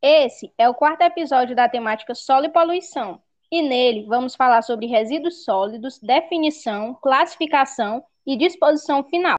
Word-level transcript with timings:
Esse 0.00 0.52
é 0.56 0.68
o 0.68 0.74
quarto 0.74 1.02
episódio 1.02 1.54
da 1.54 1.68
temática 1.68 2.14
Solo 2.14 2.46
e 2.46 2.48
Poluição, 2.48 3.20
e 3.50 3.62
nele 3.62 4.04
vamos 4.06 4.34
falar 4.34 4.62
sobre 4.62 4.86
resíduos 4.86 5.44
sólidos, 5.44 5.98
definição, 5.98 6.94
classificação 7.02 8.02
e 8.26 8.36
disposição 8.36 9.04
final. 9.04 9.36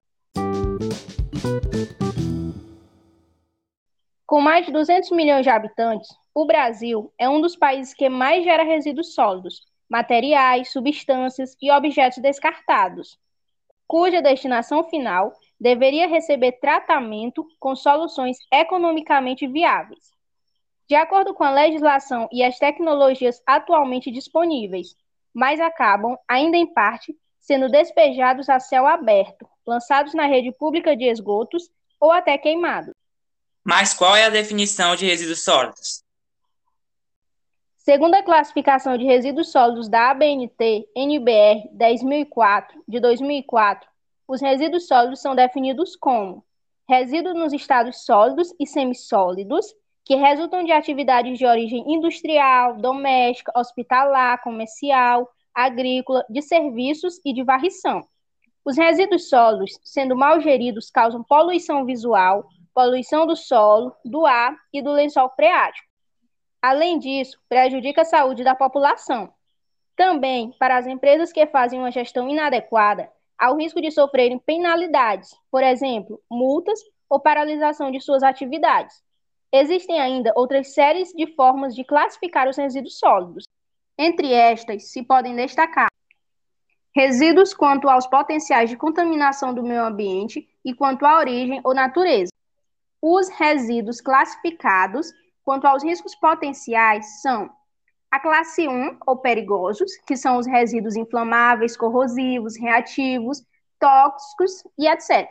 Com 4.28 4.42
mais 4.42 4.66
de 4.66 4.72
200 4.72 5.12
milhões 5.12 5.44
de 5.44 5.50
habitantes, 5.50 6.10
o 6.34 6.46
Brasil 6.46 7.14
é 7.18 7.30
um 7.30 7.40
dos 7.40 7.56
países 7.56 7.94
que 7.94 8.10
mais 8.10 8.44
gera 8.44 8.64
resíduos 8.64 9.14
sólidos, 9.14 9.62
materiais, 9.90 10.72
substâncias 10.72 11.56
e 11.62 11.72
objetos 11.72 12.18
descartados, 12.20 13.18
cuja 13.88 14.22
destinação 14.22 14.84
final 14.84 15.32
deveria 15.60 16.08
receber 16.08 16.54
tratamento 16.54 17.46
com 17.60 17.76
soluções 17.76 18.38
economicamente 18.52 19.48
viáveis. 19.48 20.14
De 20.88 20.96
acordo 20.96 21.34
com 21.34 21.44
a 21.44 21.52
legislação 21.52 22.28
e 22.32 22.44
as 22.44 22.60
tecnologias 22.60 23.42
atualmente 23.46 24.12
disponíveis, 24.12 24.96
mas 25.34 25.60
acabam, 25.60 26.16
ainda 26.28 26.58
em 26.58 26.72
parte, 26.72 27.16
sendo 27.40 27.70
despejados 27.70 28.50
a 28.50 28.60
céu 28.60 28.86
aberto, 28.86 29.48
lançados 29.66 30.14
na 30.14 30.26
rede 30.26 30.52
pública 30.52 30.96
de 30.96 31.06
esgotos 31.06 31.70
ou 32.00 32.12
até 32.12 32.38
queimados. 32.38 32.94
Mas 33.64 33.94
qual 33.94 34.16
é 34.16 34.26
a 34.26 34.30
definição 34.30 34.96
de 34.96 35.06
resíduos 35.06 35.44
sólidos? 35.44 36.04
Segundo 37.78 38.16
a 38.16 38.24
classificação 38.24 38.98
de 38.98 39.06
resíduos 39.06 39.52
sólidos 39.52 39.88
da 39.88 40.12
ABNT 40.12 40.88
NBR 40.96 41.70
10004 41.72 42.84
de 42.88 43.00
2004, 43.00 43.88
os 44.28 44.42
resíduos 44.42 44.88
sólidos 44.88 45.22
são 45.22 45.36
definidos 45.36 45.96
como 45.96 46.44
resíduos 46.88 47.36
nos 47.36 47.54
estados 47.54 48.06
sólidos 48.06 48.54
e 48.60 48.68
semissólidos 48.68 49.66
que 50.04 50.16
resultam 50.16 50.64
de 50.64 50.72
atividades 50.72 51.38
de 51.38 51.46
origem 51.46 51.84
industrial, 51.92 52.78
doméstica, 52.78 53.52
hospitalar, 53.56 54.42
comercial, 54.44 55.28
agrícola, 55.54 56.24
de 56.30 56.42
serviços 56.42 57.20
e 57.26 57.34
de 57.34 57.44
varrição. 57.44 58.08
Os 58.64 58.78
resíduos 58.78 59.30
sólidos, 59.30 59.80
sendo 59.84 60.16
mal 60.16 60.40
geridos, 60.40 60.92
causam 60.92 61.24
poluição 61.24 61.86
visual, 61.86 62.48
poluição 62.74 63.26
do 63.26 63.36
solo, 63.36 63.96
do 64.04 64.26
ar 64.26 64.56
e 64.72 64.82
do 64.82 64.92
lençol 64.92 65.30
freático. 65.36 65.88
Além 66.62 67.00
disso, 67.00 67.40
prejudica 67.48 68.02
a 68.02 68.06
saúde 68.06 68.44
da 68.44 68.56
população. 68.56 69.32
Também, 69.96 70.52
para 70.60 70.78
as 70.78 70.86
empresas 70.86 71.32
que 71.32 71.46
fazem 71.48 71.80
uma 71.80 71.92
gestão 71.92 72.28
inadequada, 72.28 73.10
há 73.38 73.52
o 73.52 73.58
risco 73.58 73.82
de 73.82 73.92
sofrerem 73.92 74.40
penalidades, 74.40 75.30
por 75.52 75.64
exemplo, 75.64 76.22
multas 76.30 76.80
ou 77.10 77.20
paralisação 77.20 77.92
de 77.92 78.00
suas 78.00 78.24
atividades. 78.24 79.04
Existem 79.52 80.00
ainda 80.00 80.34
outras 80.36 80.74
séries 80.74 81.10
de 81.14 81.28
formas 81.36 81.76
de 81.76 81.84
classificar 81.84 82.48
os 82.48 82.58
resíduos 82.58 82.98
sólidos. 82.98 83.46
Entre 83.98 84.34
estas, 84.34 84.92
se 84.92 85.04
podem 85.04 85.36
destacar 85.36 85.88
resíduos 86.96 87.54
quanto 87.54 87.90
aos 87.90 88.08
potenciais 88.08 88.70
de 88.70 88.78
contaminação 88.78 89.54
do 89.54 89.62
meio 89.62 89.84
ambiente 89.84 90.48
e 90.64 90.74
quanto 90.74 91.06
à 91.06 91.18
origem 91.18 91.60
ou 91.64 91.74
natureza. 91.74 92.32
Os 93.02 93.28
resíduos 93.30 94.00
classificados 94.00 95.12
quanto 95.44 95.68
aos 95.68 95.84
riscos 95.84 96.16
potenciais 96.16 97.22
são 97.22 97.50
a 98.16 98.20
classe 98.22 98.66
1, 98.66 99.00
ou 99.06 99.18
perigosos, 99.18 99.98
que 100.08 100.16
são 100.16 100.38
os 100.38 100.48
resíduos 100.48 100.96
inflamáveis, 100.96 101.76
corrosivos, 101.76 102.56
reativos, 102.56 103.46
tóxicos 103.78 104.64
e 104.80 104.88
etc. 104.88 105.28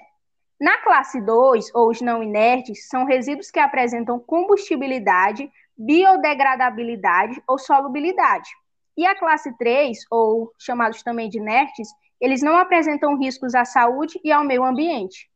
Na 0.60 0.76
classe 0.82 1.18
2, 1.18 1.74
ou 1.74 1.88
os 1.88 2.02
não 2.02 2.22
inertes, 2.22 2.86
são 2.86 3.06
resíduos 3.06 3.50
que 3.50 3.58
apresentam 3.58 4.20
combustibilidade, 4.20 5.50
biodegradabilidade 5.74 7.42
ou 7.48 7.58
solubilidade. 7.58 8.50
E 8.98 9.06
a 9.06 9.18
classe 9.18 9.56
3, 9.56 10.00
ou 10.10 10.52
chamados 10.58 11.02
também 11.02 11.30
de 11.30 11.38
inertes, 11.38 11.88
eles 12.20 12.42
não 12.42 12.58
apresentam 12.58 13.16
riscos 13.16 13.54
à 13.54 13.64
saúde 13.64 14.20
e 14.22 14.30
ao 14.30 14.44
meio 14.44 14.62
ambiente. 14.62 15.30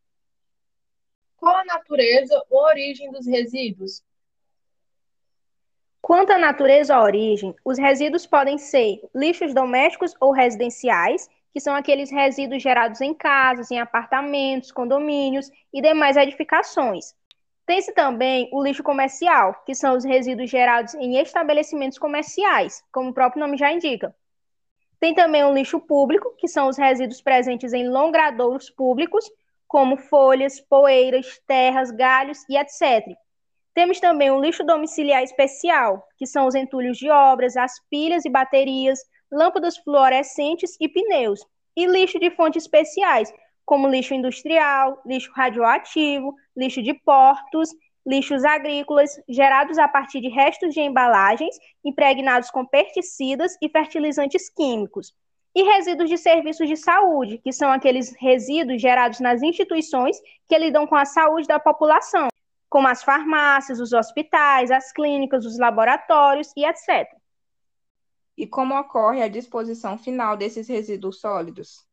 Qual 1.38 1.56
a 1.56 1.64
natureza 1.64 2.44
ou 2.50 2.62
origem 2.64 3.10
dos 3.10 3.26
resíduos? 3.26 4.03
Quanto 6.08 6.32
à 6.32 6.38
natureza 6.38 6.96
ou 6.96 7.04
origem, 7.04 7.54
os 7.62 7.76
resíduos 7.76 8.24
podem 8.24 8.56
ser 8.56 8.98
lixos 9.14 9.52
domésticos 9.52 10.14
ou 10.19 10.32
residenciais, 10.32 11.28
que 11.52 11.60
são 11.60 11.74
aqueles 11.74 12.10
resíduos 12.10 12.62
gerados 12.62 13.02
em 13.02 13.12
casas, 13.12 13.70
em 13.70 13.78
apartamentos, 13.78 14.72
condomínios 14.72 15.50
e 15.70 15.82
demais 15.82 16.16
edificações. 16.16 17.14
Tem-se 17.66 17.92
também 17.92 18.48
o 18.54 18.64
lixo 18.64 18.82
comercial, 18.82 19.62
que 19.66 19.74
são 19.74 19.98
os 19.98 20.02
resíduos 20.02 20.48
gerados 20.48 20.94
em 20.94 21.19
estabelecimentos 21.19 21.98
comerciais, 21.98 22.82
como 22.90 23.10
o 23.10 23.12
próprio 23.12 23.40
nome 23.40 23.58
já 23.58 23.70
indica. 23.70 24.16
Tem 24.98 25.14
também 25.14 25.44
o 25.44 25.52
lixo 25.52 25.78
público, 25.78 26.34
que 26.38 26.48
são 26.48 26.70
os 26.70 26.78
resíduos 26.78 27.20
presentes 27.20 27.75
em 27.75 27.86
longradouros 27.86 28.70
públicos, 28.70 29.30
como 29.66 29.98
folhas, 29.98 30.58
poeiras, 30.58 31.38
terras, 31.46 31.90
galhos 31.90 32.48
e 32.48 32.56
etc. 32.56 33.14
Temos 33.78 34.00
também 34.00 34.28
o 34.28 34.41
lixo 34.41 34.65
domiciliar 34.65 35.22
especial, 35.22 36.05
que 36.16 36.27
são 36.27 36.49
os 36.49 36.56
entulhos 36.56 36.99
de 36.99 37.09
obras, 37.09 37.56
as 37.56 37.75
pilhas 37.89 38.25
e 38.25 38.28
baterias, 38.28 38.99
lâmpadas 39.31 39.77
fluorescentes 39.78 40.77
e 40.81 40.89
pneus. 40.89 41.47
E 41.77 41.87
lixo 41.87 42.19
de 42.19 42.28
fontes 42.33 42.65
especiais, 42.65 43.33
como 43.65 43.87
lixo 43.87 44.15
industrial, 44.15 45.00
lixo 45.06 45.31
radioativo, 45.31 46.34
lixo 46.56 46.83
de 46.83 46.93
portos, 46.93 47.69
lixos 48.05 48.43
agrícolas, 48.43 49.12
gerados 49.28 49.78
a 49.78 49.87
partir 49.87 50.21
de 50.22 50.28
restos 50.28 50.75
de 50.75 50.81
embalagens 50.81 51.55
impregnados 51.84 52.50
com 52.50 52.67
pesticidas 52.67 53.56
e 53.62 53.69
fertilizantes 53.69 54.50
químicos. 54.50 55.15
E 55.55 55.62
resíduos 55.62 56.11
de 56.11 56.19
serviços 56.19 56.67
de 56.67 56.77
saúde, 56.77 57.38
que 57.38 57.53
são 57.53 57.71
aqueles 57.71 58.12
resíduos 58.19 58.83
gerados 58.83 59.21
nas 59.21 59.41
instituições 59.41 60.19
que 60.49 60.59
lidam 60.59 60.84
com 60.84 60.97
a 60.97 61.05
saúde 61.05 61.47
da 61.47 61.61
população, 61.61 62.27
como 62.69 62.89
as 62.89 63.03
farmácias, 63.03 63.81
os 63.81 63.93
hospitais, 63.93 64.71
as 64.71 64.93
clínicas, 64.93 65.45
os 65.45 65.59
laboratórios 65.59 66.53
e 66.56 66.65
etc. 66.65 67.09
E 68.37 68.47
como 68.47 68.79
ocorre 68.79 69.23
a 69.23 69.29
disposição 69.29 69.99
final 69.99 70.37
desses 70.37 70.69
resíduos 70.69 71.21
sólidos? 71.21 71.87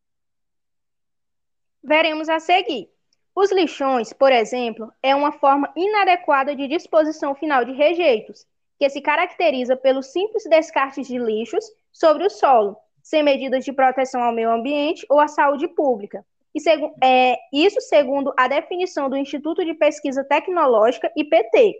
Veremos 1.83 2.29
a 2.29 2.39
seguir. 2.39 2.89
Os 3.35 3.51
lixões, 3.51 4.13
por 4.13 4.31
exemplo, 4.31 4.91
é 5.03 5.15
uma 5.15 5.31
forma 5.31 5.71
inadequada 5.75 6.55
de 6.55 6.67
disposição 6.67 7.35
final 7.35 7.65
de 7.65 7.73
rejeitos, 7.73 8.45
que 8.79 8.89
se 8.89 9.01
caracteriza 9.01 9.75
pelo 9.75 10.01
simples 10.01 10.43
descarte 10.45 11.01
de 11.01 11.17
lixos 11.17 11.65
sobre 11.91 12.25
o 12.25 12.29
solo, 12.29 12.77
sem 13.01 13.23
medidas 13.23 13.63
de 13.63 13.73
proteção 13.73 14.23
ao 14.23 14.33
meio 14.33 14.51
ambiente 14.51 15.05
ou 15.09 15.19
à 15.19 15.27
saúde 15.27 15.67
pública, 15.67 16.25
e 16.55 16.59
é, 17.03 17.37
isso 17.51 17.81
segundo 17.81 18.33
a 18.37 18.47
definição 18.47 19.09
do 19.09 19.17
Instituto 19.17 19.65
de 19.65 19.73
Pesquisa 19.73 20.23
Tecnológica, 20.23 21.11
IPT. 21.13 21.75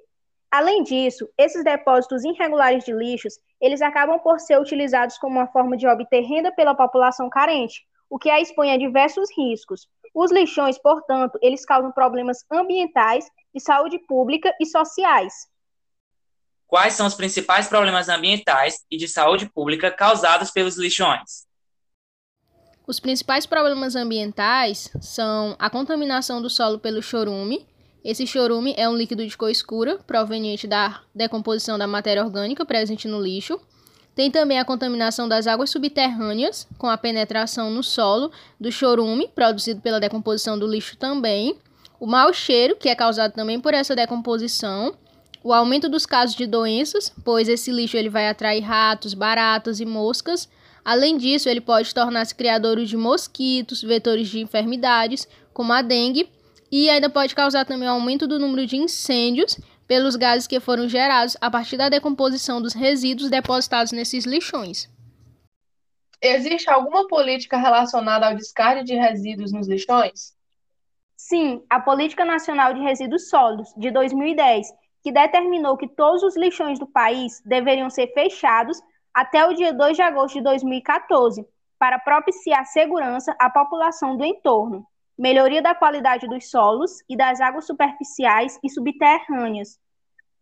Além 0.52 0.84
disso, 0.84 1.30
esses 1.38 1.64
depósitos 1.64 2.26
irregulares 2.26 2.84
de 2.84 2.92
lixos, 2.92 3.40
eles 3.62 3.82
acabam 3.82 4.20
por 4.20 4.40
ser 4.40 4.60
utilizados 4.60 5.18
como 5.18 5.38
uma 5.38 5.48
forma 5.48 5.78
de 5.78 5.88
obter 5.88 6.22
renda 6.22 6.52
pela 6.52 6.76
população 6.76 7.30
carente, 7.30 7.86
o 8.10 8.20
que 8.20 8.30
a 8.30 8.42
expõe 8.42 8.72
a 8.72 8.78
diversos 8.78 9.30
riscos. 9.38 9.88
Os 10.14 10.32
lixões, 10.32 10.78
portanto, 10.78 11.40
eles 11.42 11.66
causam 11.66 11.92
problemas 11.92 12.40
ambientais, 12.52 13.26
de 13.54 13.62
saúde 13.62 13.98
pública 14.00 14.54
e 14.60 14.66
sociais. 14.66 15.34
Quais 16.68 16.94
são 16.94 17.08
os 17.08 17.16
principais 17.16 17.68
problemas 17.68 18.10
ambientais 18.10 18.84
e 18.92 18.98
de 18.98 19.08
saúde 19.08 19.50
pública 19.50 19.90
causados 19.90 20.52
pelos 20.52 20.78
lixões? 20.78 21.45
Os 22.88 23.00
principais 23.00 23.48
problemas 23.48 23.96
ambientais 23.96 24.92
são 25.02 25.56
a 25.58 25.72
contaminação 25.72 26.40
do 26.40 26.52
solo 26.52 26.78
pelo 26.78 27.02
chorume. 27.02 27.66
Esse 28.04 28.28
chorume 28.28 28.76
é 28.78 28.88
um 28.88 28.96
líquido 28.96 29.26
de 29.26 29.36
cor 29.36 29.50
escura 29.50 29.98
proveniente 30.06 30.68
da 30.68 31.02
decomposição 31.14 31.80
da 31.80 31.88
matéria 31.88 32.24
orgânica 32.24 32.64
presente 32.64 33.08
no 33.08 33.20
lixo. 33.20 33.60
Tem 34.14 34.30
também 34.30 34.60
a 34.60 34.66
contaminação 34.66 35.28
das 35.28 35.48
águas 35.48 35.72
subterrâneas, 35.72 36.68
com 36.78 36.88
a 36.88 36.96
penetração 36.96 37.72
no 37.72 37.82
solo 37.82 38.32
do 38.60 38.72
chorume, 38.72 39.30
produzido 39.34 39.82
pela 39.82 40.00
decomposição 40.00 40.58
do 40.58 40.68
lixo 40.68 40.96
também. 40.96 41.58
O 42.00 42.06
mau 42.06 42.32
cheiro, 42.32 42.76
que 42.76 42.88
é 42.88 42.94
causado 42.94 43.34
também 43.34 43.60
por 43.60 43.74
essa 43.74 43.96
decomposição. 43.96 44.94
O 45.44 45.52
aumento 45.52 45.90
dos 45.90 46.06
casos 46.06 46.36
de 46.36 46.46
doenças, 46.46 47.12
pois 47.24 47.50
esse 47.50 47.72
lixo 47.72 47.98
ele 47.98 48.10
vai 48.10 48.30
atrair 48.30 48.62
ratos, 48.62 49.16
baratas 49.16 49.80
e 49.80 49.86
moscas, 49.86 50.48
Além 50.86 51.18
disso, 51.18 51.50
ele 51.50 51.62
pode 51.62 51.96
tornar-se 51.96 52.36
criador 52.36 52.78
de 52.86 52.96
mosquitos, 52.96 53.82
vetores 53.82 54.30
de 54.30 54.40
enfermidades, 54.40 55.28
como 55.52 55.74
a 55.74 55.82
dengue, 55.82 56.30
e 56.72 56.88
ainda 56.92 57.10
pode 57.10 57.34
causar 57.34 57.66
também 57.66 57.88
o 57.90 57.92
aumento 57.92 58.28
do 58.28 58.38
número 58.38 58.68
de 58.68 58.78
incêndios 58.78 59.60
pelos 59.88 60.16
gases 60.16 60.46
que 60.46 60.60
foram 60.60 60.88
gerados 60.88 61.36
a 61.42 61.50
partir 61.50 61.76
da 61.76 61.90
decomposição 61.90 62.62
dos 62.62 62.74
resíduos 62.74 63.32
depositados 63.32 63.92
nesses 63.92 64.26
lixões. 64.26 64.88
Existe 66.22 66.70
alguma 66.70 67.08
política 67.08 67.58
relacionada 67.58 68.28
ao 68.28 68.36
descarte 68.36 68.84
de 68.84 68.94
resíduos 68.94 69.52
nos 69.52 69.68
lixões? 69.68 70.36
Sim, 71.18 71.64
a 71.68 71.80
Política 71.80 72.24
Nacional 72.24 72.76
de 72.76 72.82
Resíduos 72.82 73.28
Sólidos, 73.30 73.70
de 73.76 73.90
2010, 73.90 74.68
que 75.02 75.12
determinou 75.12 75.78
que 75.78 75.88
todos 75.88 76.22
os 76.22 76.38
lixões 76.38 76.78
do 76.78 76.86
país 76.86 77.42
deveriam 77.44 77.90
ser 77.90 78.14
fechados 78.14 78.80
até 79.16 79.48
o 79.48 79.54
dia 79.54 79.74
2 79.74 79.96
de 79.96 80.02
agosto 80.02 80.36
de 80.36 80.42
2014, 80.42 81.48
para 81.80 81.98
propiciar 81.98 82.66
segurança 82.66 83.34
à 83.40 83.50
população 83.50 84.18
do 84.18 84.26
entorno, 84.26 84.86
melhoria 85.18 85.62
da 85.62 85.74
qualidade 85.74 86.28
dos 86.28 86.50
solos 86.50 87.02
e 87.08 87.16
das 87.16 87.40
águas 87.40 87.66
superficiais 87.66 88.60
e 88.62 88.70
subterrâneas, 88.70 89.80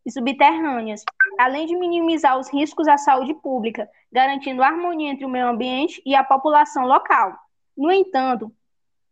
e 0.04 0.12
subterrâneas, 0.12 1.04
além 1.40 1.68
de 1.68 1.76
minimizar 1.76 2.40
os 2.40 2.52
riscos 2.52 2.88
à 2.88 2.98
saúde 2.98 3.36
pública, 3.36 3.88
garantindo 4.12 4.64
harmonia 4.64 5.12
entre 5.12 5.24
o 5.24 5.30
meio 5.30 5.50
ambiente 5.50 6.02
e 6.04 6.16
a 6.16 6.24
população 6.24 6.88
local. 6.88 7.38
No 7.78 7.92
entanto, 7.92 8.52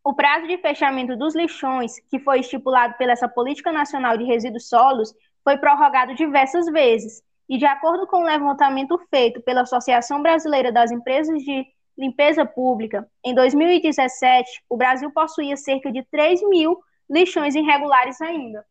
o 0.04 0.16
prazo 0.16 0.48
de 0.48 0.58
fechamento 0.58 1.16
dos 1.16 1.36
lixões, 1.36 2.00
que 2.10 2.19
foi 2.19 2.40
estipulado 2.40 2.96
pela 2.98 3.12
essa 3.12 3.30
Política 3.30 3.72
Nacional 3.72 4.18
de 4.18 4.24
Resíduos 4.24 4.68
Sólidos, 4.68 5.13
foi 5.44 5.58
prorrogado 5.58 6.16
diversas 6.16 6.66
vezes, 6.66 7.22
e 7.51 7.57
de 7.57 7.65
acordo 7.65 8.07
com 8.07 8.21
o 8.21 8.25
levantamento 8.25 8.98
feito 9.09 9.42
pela 9.42 9.63
Associação 9.63 10.21
Brasileira 10.21 10.71
das 10.71 10.89
Empresas 10.89 11.44
de 11.44 11.68
Limpeza 11.98 12.45
Pública, 12.45 13.06
em 13.21 13.36
2017, 13.36 14.63
o 14.69 14.77
Brasil 14.77 15.12
possuía 15.12 15.57
cerca 15.57 15.92
de 15.92 16.01
3 16.09 16.48
mil 16.48 16.81
lixões 17.09 17.53
irregulares 17.53 18.21
ainda. 18.21 18.65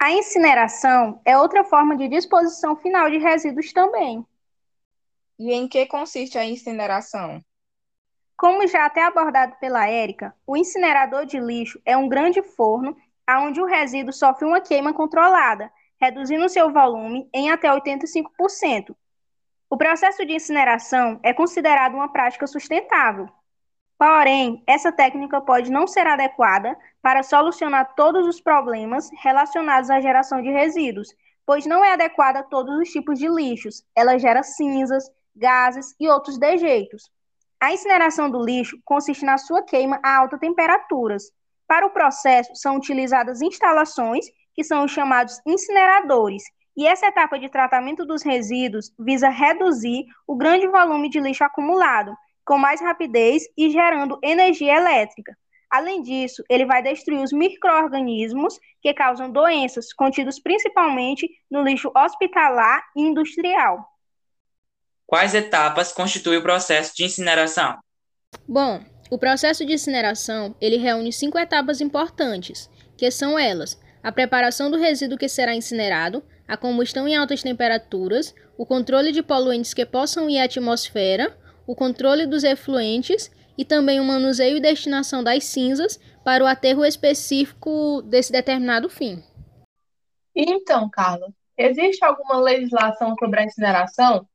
A 0.00 0.12
incineração 0.12 1.20
é 1.24 1.36
outra 1.36 1.64
forma 1.64 1.96
de 1.96 2.06
disposição 2.06 2.76
final 2.76 3.10
de 3.10 3.18
resíduos 3.18 3.72
também. 3.72 4.24
E 5.36 5.52
em 5.52 5.66
que 5.66 5.84
consiste 5.86 6.38
a 6.38 6.44
incineração? 6.44 7.44
Como 8.36 8.68
já 8.68 8.86
até 8.86 9.02
abordado 9.02 9.56
pela 9.58 9.88
Érica, 9.88 10.32
o 10.46 10.56
incinerador 10.56 11.26
de 11.26 11.40
lixo 11.40 11.80
é 11.84 11.96
um 11.96 12.08
grande 12.08 12.40
forno 12.40 12.96
onde 13.28 13.60
o 13.60 13.66
resíduo 13.66 14.12
sofre 14.12 14.46
uma 14.46 14.60
queima 14.60 14.92
controlada, 14.94 15.72
reduzindo 16.04 16.48
seu 16.50 16.70
volume 16.70 17.28
em 17.32 17.50
até 17.50 17.68
85%. 17.68 18.94
O 19.70 19.76
processo 19.76 20.24
de 20.26 20.34
incineração 20.34 21.18
é 21.22 21.32
considerado 21.32 21.94
uma 21.94 22.12
prática 22.12 22.46
sustentável. 22.46 23.26
Porém, 23.98 24.62
essa 24.66 24.92
técnica 24.92 25.40
pode 25.40 25.70
não 25.70 25.86
ser 25.86 26.06
adequada 26.06 26.76
para 27.00 27.22
solucionar 27.22 27.94
todos 27.94 28.26
os 28.26 28.38
problemas 28.40 29.08
relacionados 29.22 29.88
à 29.88 29.98
geração 30.00 30.42
de 30.42 30.50
resíduos, 30.50 31.08
pois 31.46 31.64
não 31.64 31.82
é 31.82 31.92
adequada 31.92 32.40
a 32.40 32.42
todos 32.42 32.76
os 32.78 32.90
tipos 32.90 33.18
de 33.18 33.28
lixos. 33.28 33.82
Ela 33.96 34.18
gera 34.18 34.42
cinzas, 34.42 35.04
gases 35.34 35.94
e 35.98 36.06
outros 36.06 36.38
dejeitos. 36.38 37.10
A 37.58 37.72
incineração 37.72 38.30
do 38.30 38.44
lixo 38.44 38.76
consiste 38.84 39.24
na 39.24 39.38
sua 39.38 39.62
queima 39.62 39.98
a 40.02 40.18
altas 40.18 40.38
temperaturas. 40.38 41.32
Para 41.66 41.86
o 41.86 41.90
processo, 41.90 42.54
são 42.54 42.76
utilizadas 42.76 43.40
instalações 43.40 44.26
que 44.54 44.64
são 44.64 44.84
os 44.84 44.92
chamados 44.92 45.40
incineradores, 45.46 46.42
e 46.76 46.86
essa 46.86 47.06
etapa 47.06 47.38
de 47.38 47.48
tratamento 47.48 48.04
dos 48.04 48.22
resíduos 48.22 48.92
visa 48.98 49.28
reduzir 49.28 50.04
o 50.26 50.36
grande 50.36 50.66
volume 50.66 51.08
de 51.08 51.20
lixo 51.20 51.44
acumulado, 51.44 52.14
com 52.44 52.58
mais 52.58 52.80
rapidez 52.80 53.44
e 53.56 53.70
gerando 53.70 54.18
energia 54.22 54.76
elétrica. 54.76 55.36
Além 55.70 56.02
disso, 56.02 56.44
ele 56.48 56.66
vai 56.66 56.82
destruir 56.82 57.20
os 57.20 57.32
microorganismos 57.32 58.58
que 58.80 58.94
causam 58.94 59.30
doenças, 59.30 59.92
contidos 59.92 60.38
principalmente 60.38 61.28
no 61.50 61.62
lixo 61.62 61.90
hospitalar 61.96 62.82
e 62.96 63.02
industrial. 63.02 63.84
Quais 65.06 65.34
etapas 65.34 65.92
constitui 65.92 66.36
o 66.36 66.42
processo 66.42 66.94
de 66.94 67.04
incineração? 67.04 67.78
Bom, 68.48 68.84
o 69.10 69.18
processo 69.18 69.64
de 69.66 69.72
incineração, 69.72 70.54
ele 70.60 70.76
reúne 70.76 71.12
cinco 71.12 71.38
etapas 71.38 71.80
importantes, 71.80 72.70
que 72.96 73.10
são 73.10 73.38
elas: 73.38 73.78
a 74.04 74.12
preparação 74.12 74.70
do 74.70 74.76
resíduo 74.76 75.16
que 75.16 75.30
será 75.30 75.54
incinerado, 75.54 76.22
a 76.46 76.58
combustão 76.58 77.08
em 77.08 77.16
altas 77.16 77.42
temperaturas, 77.42 78.34
o 78.58 78.66
controle 78.66 79.10
de 79.10 79.22
poluentes 79.22 79.72
que 79.72 79.86
possam 79.86 80.28
ir 80.28 80.38
à 80.38 80.44
atmosfera, 80.44 81.34
o 81.66 81.74
controle 81.74 82.26
dos 82.26 82.44
efluentes 82.44 83.32
e 83.56 83.64
também 83.64 83.98
o 83.98 84.04
manuseio 84.04 84.58
e 84.58 84.60
destinação 84.60 85.24
das 85.24 85.44
cinzas 85.44 85.98
para 86.22 86.44
o 86.44 86.46
aterro 86.46 86.84
específico 86.84 88.02
desse 88.02 88.30
determinado 88.30 88.90
fim. 88.90 89.24
Então, 90.36 90.90
Carla, 90.90 91.32
existe 91.56 92.04
alguma 92.04 92.36
legislação 92.36 93.14
sobre 93.18 93.40
a 93.40 93.44
incineração? 93.44 94.28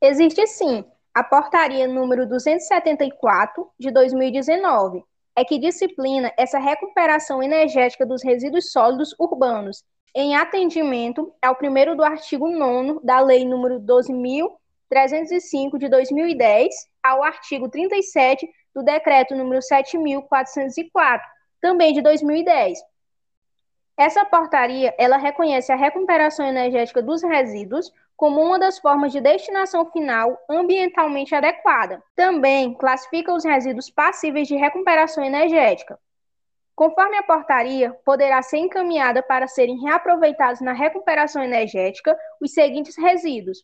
Existe 0.00 0.46
sim. 0.46 0.84
A 1.12 1.24
portaria 1.24 1.88
número 1.88 2.24
274 2.28 3.68
de 3.76 3.90
2019 3.90 5.09
é 5.36 5.44
que 5.44 5.58
disciplina 5.58 6.32
essa 6.36 6.58
recuperação 6.58 7.42
energética 7.42 8.04
dos 8.04 8.22
resíduos 8.22 8.72
sólidos 8.72 9.14
urbanos, 9.18 9.84
em 10.14 10.34
atendimento 10.36 11.32
ao 11.40 11.54
primeiro 11.54 11.96
do 11.96 12.02
artigo 12.02 12.48
9 12.48 13.00
da 13.04 13.20
Lei 13.20 13.44
número 13.44 13.80
12.305 13.80 15.78
de 15.78 15.88
2010, 15.88 16.74
ao 17.02 17.22
artigo 17.22 17.68
37 17.68 18.48
do 18.74 18.82
decreto 18.82 19.34
número 19.34 19.60
7.404, 19.60 21.20
também 21.60 21.92
de 21.92 22.02
2010. 22.02 22.78
Essa 24.00 24.24
portaria, 24.24 24.94
ela 24.96 25.18
reconhece 25.18 25.70
a 25.70 25.76
recuperação 25.76 26.46
energética 26.46 27.02
dos 27.02 27.22
resíduos 27.22 27.92
como 28.16 28.40
uma 28.40 28.58
das 28.58 28.78
formas 28.78 29.12
de 29.12 29.20
destinação 29.20 29.90
final 29.90 30.42
ambientalmente 30.48 31.34
adequada. 31.34 32.02
Também 32.16 32.72
classifica 32.72 33.30
os 33.34 33.44
resíduos 33.44 33.90
passíveis 33.90 34.48
de 34.48 34.56
recuperação 34.56 35.22
energética. 35.22 35.98
Conforme 36.74 37.18
a 37.18 37.22
portaria, 37.22 37.92
poderá 38.02 38.40
ser 38.40 38.56
encaminhada 38.56 39.22
para 39.22 39.46
serem 39.46 39.78
reaproveitados 39.82 40.62
na 40.62 40.72
recuperação 40.72 41.42
energética 41.42 42.18
os 42.40 42.54
seguintes 42.54 42.96
resíduos: 42.96 43.62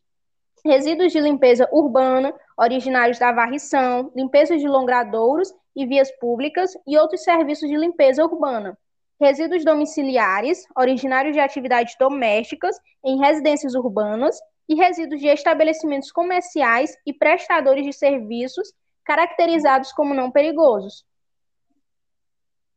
resíduos 0.62 1.12
de 1.12 1.18
limpeza 1.18 1.66
urbana, 1.72 2.34
originários 2.58 3.18
da 3.18 3.32
varrição, 3.32 4.12
limpeza 4.14 4.58
de 4.58 4.68
longradouros 4.68 5.50
e 5.74 5.86
vias 5.86 6.10
públicas 6.18 6.72
e 6.86 6.98
outros 6.98 7.24
serviços 7.24 7.70
de 7.70 7.76
limpeza 7.78 8.22
urbana 8.22 8.76
resíduos 9.20 9.64
domiciliares, 9.64 10.64
originários 10.76 11.34
de 11.34 11.40
atividades 11.40 11.94
domésticas 11.98 12.76
em 13.04 13.18
residências 13.18 13.74
urbanas, 13.74 14.38
e 14.68 14.74
resíduos 14.74 15.20
de 15.20 15.28
estabelecimentos 15.28 16.10
comerciais 16.10 16.96
e 17.06 17.12
prestadores 17.12 17.84
de 17.84 17.92
serviços 17.92 18.72
caracterizados 19.04 19.92
como 19.92 20.12
não 20.12 20.30
perigosos. 20.30 21.04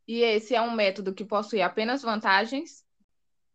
E 0.06 0.22
esse 0.22 0.54
é 0.54 0.60
um 0.60 0.70
método 0.70 1.14
que 1.14 1.24
possui 1.24 1.62
apenas 1.62 2.02
vantagens? 2.02 2.84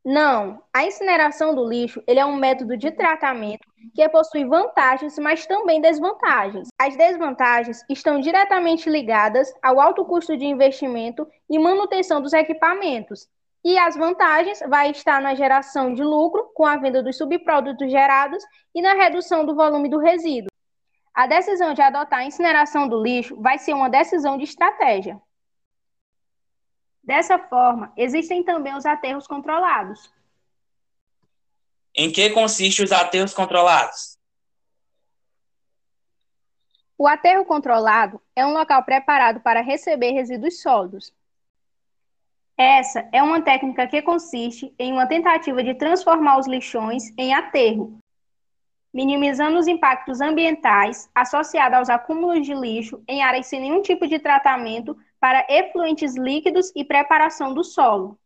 Não, 0.04 0.62
a 0.74 0.86
incineração 0.86 1.56
do 1.56 1.68
lixo 1.68 2.04
ele 2.08 2.20
é 2.20 2.26
um 2.26 2.36
método 2.36 2.78
de 2.78 2.92
tratamento 2.92 3.68
que 3.94 4.08
possui 4.10 4.46
vantagens, 4.46 5.18
mas 5.20 5.46
também 5.46 5.82
desvantagens. 5.82 6.70
As 6.80 6.96
desvantagens 6.96 7.84
estão 7.90 8.20
diretamente 8.20 8.90
ligadas 8.90 9.54
ao 9.62 9.80
alto 9.80 10.06
custo 10.06 10.38
de 10.38 10.46
investimento 10.46 11.28
e 11.50 11.60
manutenção 11.60 12.22
dos 12.22 12.34
equipamentos. 12.34 13.28
E 13.64 13.78
as 13.78 13.96
vantagens 13.96 14.60
vai 14.68 14.92
estar 14.92 15.22
na 15.22 15.34
geração 15.34 15.94
de 15.94 16.04
lucro 16.04 16.52
com 16.54 16.66
a 16.66 16.78
venda 16.78 17.02
dos 17.02 17.18
subprodutos 17.18 17.90
gerados 17.90 18.44
e 18.74 18.82
na 18.82 18.94
redução 18.94 19.46
do 19.46 19.56
volume 19.56 19.90
do 19.90 19.98
resíduo. 19.98 20.50
A 21.14 21.28
decisão 21.28 21.74
de 21.74 21.82
adotar 21.82 22.20
a 22.20 22.26
incineração 22.26 22.88
do 22.88 23.02
lixo 23.02 23.40
vai 23.42 23.58
ser 23.58 23.74
uma 23.74 23.90
decisão 23.90 24.38
de 24.38 24.44
estratégia. 24.44 25.20
Dessa 27.04 27.38
forma, 27.38 27.94
existem 27.96 28.44
também 28.44 28.76
os 28.76 28.86
aterros 28.86 29.28
controlados. 29.28 30.12
Em 31.96 32.12
que 32.12 32.30
consistem 32.32 32.84
os 32.84 32.92
aterros 32.92 33.34
controlados? 33.34 34.18
O 36.98 37.08
aterro 37.08 37.46
controlado 37.46 38.22
é 38.36 38.46
um 38.46 38.54
local 38.54 38.84
preparado 38.84 39.40
para 39.40 39.62
receber 39.62 40.12
resíduos 40.12 40.62
sólidos. 40.62 41.14
Essa 42.58 43.08
é 43.12 43.22
uma 43.22 43.42
técnica 43.42 43.86
que 43.88 44.02
consiste 44.02 44.74
em 44.80 44.94
uma 44.94 45.06
tentativa 45.06 45.62
de 45.62 45.74
transformar 45.74 46.38
os 46.38 46.48
lixões 46.48 47.14
em 47.18 47.34
aterro, 47.34 47.98
minimizando 48.94 49.60
os 49.60 49.68
impactos 49.68 50.22
ambientais 50.22 51.10
associados 51.14 51.78
aos 51.78 51.90
acúmulos 51.90 52.46
de 52.46 52.54
lixo 52.54 53.04
em 53.10 53.22
áreas 53.22 53.48
sem 53.48 53.60
nenhum 53.60 53.82
tipo 53.82 54.08
de 54.08 54.20
tratamento 54.20 54.98
para 55.20 55.46
efluentes 55.50 56.16
líquidos 56.16 56.72
e 56.74 56.86
preparação 56.86 57.54
do 57.54 57.64
solo. 57.64 58.18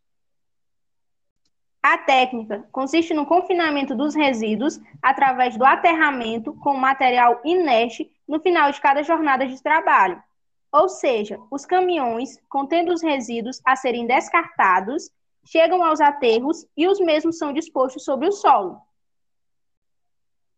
A 1.82 1.96
técnica 1.96 2.68
consiste 2.70 3.14
no 3.14 3.24
confinamento 3.24 3.94
dos 3.94 4.14
resíduos 4.14 4.78
através 5.02 5.56
do 5.56 5.64
aterramento 5.64 6.52
com 6.54 6.76
material 6.76 7.40
inerte 7.42 8.10
no 8.28 8.38
final 8.38 8.70
de 8.70 8.80
cada 8.80 9.02
jornada 9.02 9.46
de 9.46 9.62
trabalho. 9.62 10.22
Ou 10.70 10.88
seja, 10.88 11.38
os 11.50 11.64
caminhões 11.64 12.38
contendo 12.48 12.92
os 12.92 13.02
resíduos 13.02 13.60
a 13.64 13.74
serem 13.76 14.06
descartados 14.06 15.10
chegam 15.44 15.82
aos 15.82 16.00
aterros 16.00 16.66
e 16.76 16.86
os 16.86 17.00
mesmos 17.00 17.38
são 17.38 17.52
dispostos 17.52 18.04
sobre 18.04 18.28
o 18.28 18.32
solo. 18.32 18.80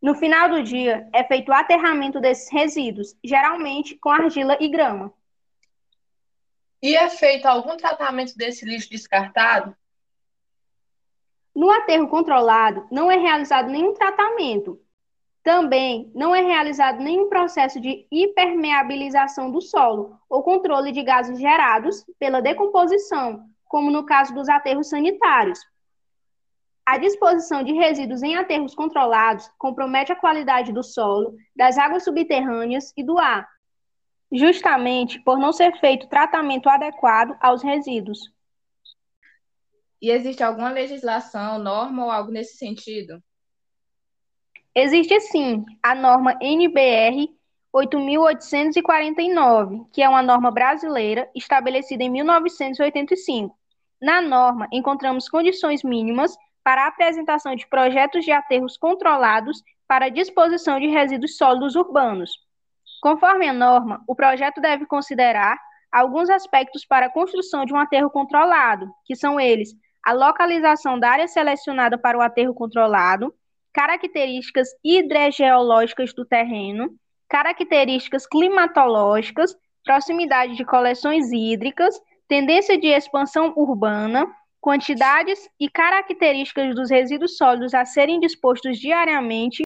No 0.03 0.17
final 0.17 0.49
do 0.49 0.63
dia, 0.65 1.09
é 1.13 1.23
feito 1.23 1.51
o 1.51 1.55
aterramento 1.55 2.21
desses 2.21 2.51
resíduos, 2.51 3.17
geralmente 3.23 3.95
com 3.95 4.11
argila 4.11 4.57
e 4.61 4.69
grama. 4.69 5.15
E 6.83 6.97
é 6.97 7.09
feito 7.09 7.47
algum 7.47 7.77
tratamento 7.77 8.37
desse 8.37 8.65
lixo 8.65 8.91
descartado? 8.91 9.77
No 11.55 11.71
aterro 11.71 12.09
controlado, 12.09 12.87
não 12.91 13.11
é 13.11 13.17
realizado 13.17 13.69
nenhum 13.69 13.93
tratamento. 13.93 14.81
Também 15.43 16.11
não 16.15 16.35
é 16.35 16.41
realizado 16.41 17.03
nenhum 17.03 17.29
processo 17.29 17.81
de 17.81 18.07
impermeabilização 18.11 19.51
do 19.51 19.61
solo 19.61 20.17
ou 20.29 20.43
controle 20.43 20.93
de 20.93 21.03
gases 21.03 21.39
gerados 21.39 22.05
pela 22.19 22.41
decomposição, 22.41 23.45
como 23.65 23.91
no 23.91 24.07
caso 24.07 24.33
dos 24.33 24.49
aterros 24.49 24.89
sanitários. 24.89 25.59
A 26.87 26.99
disposição 26.99 27.63
de 27.63 27.73
resíduos 27.73 28.23
em 28.23 28.37
aterros 28.37 28.75
controlados 28.75 29.49
compromete 29.59 30.13
a 30.13 30.17
qualidade 30.17 30.73
do 30.73 30.83
solo, 30.83 31.35
das 31.55 31.77
águas 31.77 32.05
subterrâneas 32.05 32.93
e 32.97 33.05
do 33.05 33.19
ar, 33.19 33.49
justamente 34.33 35.21
por 35.21 35.39
não 35.39 35.53
ser 35.53 35.79
feito 35.79 36.09
tratamento 36.09 36.69
adequado 36.69 37.37
aos 37.41 37.63
resíduos. 37.63 38.33
E 40.03 40.11
existe 40.11 40.43
alguma 40.43 40.71
legislação, 40.71 41.61
norma 41.61 42.05
ou 42.05 42.11
algo 42.11 42.33
nesse 42.33 42.57
sentido? 42.57 43.23
Existe 44.75 45.21
sim 45.21 45.65
a 45.81 45.95
norma 45.95 46.37
NBR 46.41 47.31
8.849, 47.73 49.87
que 49.93 50.03
é 50.03 50.09
uma 50.09 50.21
norma 50.21 50.51
brasileira 50.51 51.31
estabelecida 51.37 52.03
em 52.03 52.11
1985. 52.11 53.57
Na 54.01 54.21
norma, 54.21 54.67
encontramos 54.73 55.29
condições 55.29 55.85
mínimas 55.85 56.37
para 56.65 56.83
a 56.85 56.89
apresentação 56.89 57.55
de 57.55 57.69
projetos 57.69 58.25
de 58.25 58.33
aterros 58.33 58.77
controlados 58.77 59.63
para 59.87 60.09
disposição 60.09 60.81
de 60.81 60.89
resíduos 60.89 61.37
sólidos 61.37 61.77
urbanos. 61.77 62.33
Conforme 63.01 63.49
a 63.49 63.53
norma, 63.53 64.03
o 64.09 64.17
projeto 64.17 64.61
deve 64.61 64.85
considerar 64.85 65.57
alguns 65.93 66.29
aspectos 66.29 66.85
para 66.85 67.07
a 67.07 67.11
construção 67.11 67.65
de 67.65 67.73
um 67.73 67.79
aterro 67.79 68.11
controlado, 68.11 68.93
que 69.05 69.15
são 69.15 69.39
eles: 69.39 69.71
a 70.03 70.13
localização 70.13 70.99
da 70.99 71.11
área 71.11 71.29
selecionada 71.29 71.97
para 71.97 72.19
o 72.19 72.21
aterro 72.21 72.55
controlado, 72.55 73.33
características 73.73 74.69
hidrogeológicas 74.85 76.13
do 76.13 76.25
terreno, 76.25 76.95
características 77.29 78.27
climatológicas, 78.27 79.57
proximidade 79.85 80.57
de 80.57 80.65
coleções 80.65 81.33
hídricas, 81.33 82.01
tendência 82.29 82.79
de 82.79 82.89
expansão 82.89 83.53
urbana, 83.57 84.27
quantidades 84.61 85.49
e 85.59 85.69
características 85.69 86.75
dos 86.75 86.91
resíduos 86.91 87.37
sólidos 87.37 87.75
a 87.75 87.85
serem 87.85 88.21
dispostos 88.21 88.79
diariamente, 88.79 89.63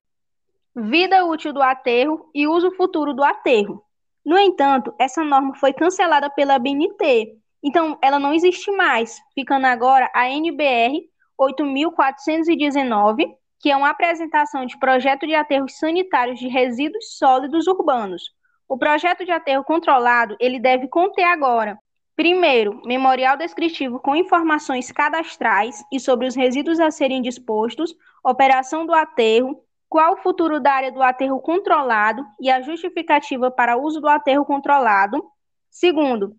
vida 0.74 1.24
útil 1.24 1.52
do 1.52 1.62
aterro 1.62 2.30
e 2.34 2.46
uso 2.46 2.70
futuro 2.72 3.12
do 3.12 3.24
aterro. 3.24 3.82
No 4.24 4.38
entanto, 4.38 4.94
essa 4.98 5.22
norma 5.24 5.54
foi 5.54 5.72
cancelada 5.72 6.28
pela 6.30 6.58
BNT, 6.58 7.36
então 7.62 7.98
ela 8.02 8.18
não 8.18 8.32
existe 8.34 8.70
mais, 8.70 9.20
ficando 9.34 9.66
agora 9.66 10.10
a 10.14 10.28
NBR 10.28 11.02
8419, 11.38 13.34
que 13.60 13.70
é 13.70 13.76
uma 13.76 13.90
apresentação 13.90 14.66
de 14.66 14.78
projeto 14.78 15.26
de 15.26 15.34
aterros 15.34 15.78
sanitários 15.78 16.38
de 16.38 16.48
resíduos 16.48 17.16
sólidos 17.18 17.66
urbanos. 17.66 18.22
O 18.68 18.76
projeto 18.76 19.24
de 19.24 19.30
aterro 19.32 19.64
controlado, 19.64 20.36
ele 20.40 20.58
deve 20.58 20.88
conter 20.88 21.24
agora 21.24 21.78
Primeiro, 22.16 22.80
memorial 22.86 23.36
descritivo 23.36 24.00
com 24.00 24.16
informações 24.16 24.90
cadastrais 24.90 25.84
e 25.92 26.00
sobre 26.00 26.26
os 26.26 26.34
resíduos 26.34 26.80
a 26.80 26.90
serem 26.90 27.20
dispostos, 27.20 27.94
operação 28.24 28.86
do 28.86 28.94
aterro, 28.94 29.62
qual 29.86 30.14
o 30.14 30.16
futuro 30.16 30.58
da 30.58 30.72
área 30.72 30.90
do 30.90 31.02
aterro 31.02 31.38
controlado 31.40 32.24
e 32.40 32.50
a 32.50 32.62
justificativa 32.62 33.50
para 33.50 33.76
uso 33.76 34.00
do 34.00 34.08
aterro 34.08 34.46
controlado. 34.46 35.22
Segundo, 35.70 36.34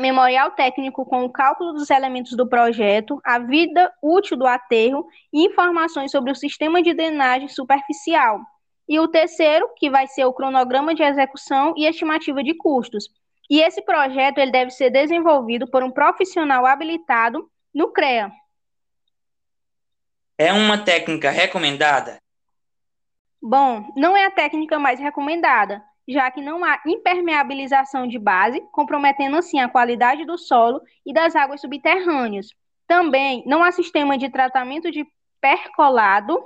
memorial 0.00 0.50
técnico 0.52 1.04
com 1.04 1.24
o 1.24 1.30
cálculo 1.30 1.72
dos 1.72 1.90
elementos 1.90 2.36
do 2.36 2.48
projeto, 2.48 3.20
a 3.24 3.38
vida 3.38 3.92
útil 4.02 4.36
do 4.36 4.46
aterro 4.46 5.06
e 5.32 5.46
informações 5.46 6.10
sobre 6.10 6.32
o 6.32 6.34
sistema 6.34 6.82
de 6.82 6.94
drenagem 6.94 7.48
superficial. 7.48 8.40
E 8.88 8.98
o 8.98 9.06
terceiro, 9.06 9.68
que 9.76 9.88
vai 9.88 10.08
ser 10.08 10.24
o 10.24 10.32
cronograma 10.32 10.94
de 10.94 11.02
execução 11.02 11.74
e 11.76 11.86
estimativa 11.86 12.42
de 12.42 12.54
custos 12.54 13.08
e 13.50 13.60
esse 13.60 13.82
projeto 13.82 14.38
ele 14.38 14.52
deve 14.52 14.70
ser 14.70 14.90
desenvolvido 14.90 15.68
por 15.68 15.82
um 15.82 15.90
profissional 15.90 16.64
habilitado 16.64 17.50
no 17.74 17.92
CREA. 17.92 18.30
É 20.38 20.52
uma 20.52 20.78
técnica 20.78 21.30
recomendada? 21.30 22.18
Bom, 23.42 23.92
não 23.96 24.16
é 24.16 24.26
a 24.26 24.30
técnica 24.30 24.78
mais 24.78 25.00
recomendada, 25.00 25.82
já 26.12 26.30
que 26.30 26.40
não 26.40 26.64
há 26.64 26.80
impermeabilização 26.86 28.06
de 28.06 28.18
base, 28.18 28.60
comprometendo 28.72 29.36
assim 29.36 29.60
a 29.60 29.68
qualidade 29.68 30.24
do 30.24 30.36
solo 30.36 30.80
e 31.06 31.12
das 31.12 31.36
águas 31.36 31.60
subterrâneas. 31.60 32.48
Também 32.86 33.42
não 33.46 33.62
há 33.62 33.70
sistema 33.70 34.18
de 34.18 34.28
tratamento 34.28 34.90
de 34.90 35.06
percolado 35.40 36.38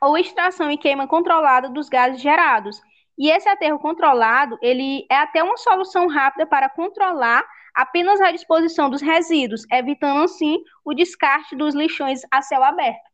ou 0.00 0.18
extração 0.18 0.70
e 0.70 0.76
queima 0.76 1.08
controlada 1.08 1.68
dos 1.68 1.88
gases 1.88 2.20
gerados, 2.20 2.80
e 3.16 3.30
esse 3.30 3.48
aterro 3.48 3.78
controlado, 3.78 4.58
ele 4.60 5.06
é 5.10 5.16
até 5.16 5.42
uma 5.42 5.56
solução 5.56 6.08
rápida 6.08 6.46
para 6.46 6.68
controlar 6.68 7.44
apenas 7.74 8.20
a 8.20 8.32
disposição 8.32 8.90
dos 8.90 9.00
resíduos, 9.00 9.64
evitando 9.70 10.22
assim 10.22 10.62
o 10.84 10.92
descarte 10.92 11.56
dos 11.56 11.74
lixões 11.74 12.22
a 12.30 12.42
céu 12.42 12.62
aberto. 12.62 13.08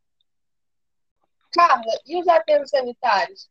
Carla, 1.53 1.83
e 2.05 2.19
os 2.19 2.27
aterros 2.27 2.69
sanitários? 2.69 3.49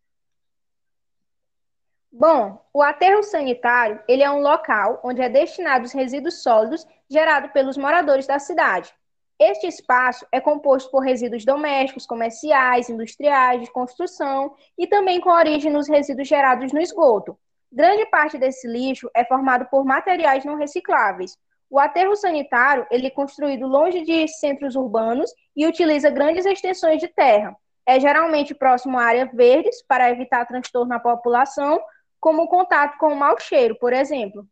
Bom, 2.13 2.61
o 2.73 2.83
aterro 2.83 3.23
sanitário, 3.23 4.03
ele 4.09 4.23
é 4.23 4.31
um 4.31 4.41
local 4.41 5.01
onde 5.05 5.23
é 5.23 5.29
destinado 5.29 5.85
os 5.85 5.93
resíduos 5.93 6.43
sólidos 6.43 6.85
gerados 7.09 7.53
pelos 7.53 7.77
moradores 7.77 8.27
da 8.27 8.39
cidade. 8.39 8.93
Este 9.39 9.69
espaço 9.69 10.27
é 10.33 10.41
composto 10.41 10.91
por 10.91 11.05
resíduos 11.05 11.45
domésticos, 11.45 12.07
comerciais, 12.07 12.91
industriais, 12.91 13.63
de 13.63 13.73
construção 13.73 14.55
e 14.77 14.89
também 14.89 15.21
com 15.21 15.31
origem 15.31 15.73
nos 15.73 15.89
resíduos 15.89 16.27
gerados 16.27 16.73
no 16.73 16.81
esgoto. 16.81 17.39
Grande 17.73 18.05
parte 18.07 18.37
desse 18.37 18.67
lixo 18.67 19.09
é 19.15 19.25
formado 19.25 19.67
por 19.67 19.85
materiais 19.85 20.45
não 20.45 20.57
recicláveis. 20.57 21.39
O 21.71 21.79
aterro 21.79 22.17
sanitário 22.17 22.87
ele 22.91 23.07
é 23.07 23.11
construído 23.11 23.69
longe 23.69 24.03
de 24.03 24.27
centros 24.27 24.75
urbanos 24.75 25.33
e 25.57 25.65
utiliza 25.65 26.11
grandes 26.11 26.45
extensões 26.45 27.01
de 27.01 27.07
terra. 27.07 27.57
É 27.87 27.99
geralmente 27.99 28.55
próximo 28.55 28.99
a 28.99 29.05
áreas 29.05 29.31
verdes 29.33 29.81
para 29.87 30.11
evitar 30.11 30.45
transtorno 30.45 30.89
na 30.89 30.99
população, 30.99 31.81
como 32.21 32.43
o 32.43 32.49
contato 32.49 32.99
com 32.99 33.09
o 33.09 33.17
mau 33.17 33.39
cheiro, 33.41 33.75
por 33.77 33.93
exemplo. 33.93 34.47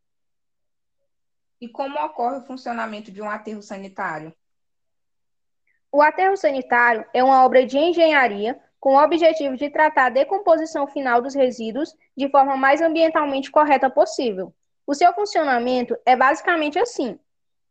E 1.60 1.68
como 1.68 1.98
ocorre 1.98 2.38
o 2.38 2.46
funcionamento 2.46 3.12
de 3.12 3.20
um 3.20 3.28
aterro 3.28 3.62
sanitário? 3.62 4.32
O 5.90 6.02
aterro 6.02 6.36
sanitário 6.36 7.04
é 7.12 7.22
uma 7.22 7.44
obra 7.44 7.66
de 7.66 7.78
engenharia 7.78 8.58
com 8.78 8.94
o 8.94 9.02
objetivo 9.02 9.56
de 9.56 9.70
tratar 9.70 10.06
a 10.06 10.10
decomposição 10.10 10.86
final 10.86 11.20
dos 11.20 11.34
resíduos 11.34 11.94
de 12.16 12.28
forma 12.30 12.56
mais 12.56 12.80
ambientalmente 12.80 13.50
correta 13.50 13.90
possível. 13.90 14.54
O 14.86 14.94
seu 14.94 15.12
funcionamento 15.12 15.96
é 16.06 16.14
basicamente 16.14 16.78
assim: 16.78 17.18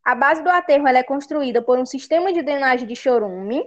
a 0.04 0.14
base 0.16 0.44
do 0.44 0.50
aterro 0.50 0.88
é 0.88 1.04
construída 1.04 1.62
por 1.62 1.80
um 1.80 1.86
sistema 1.86 2.34
de 2.34 2.42
drenagem 2.42 2.88
de 2.88 2.96
chorume. 2.96 3.64